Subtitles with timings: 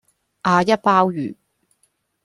[0.41, 1.35] 阿一鮑魚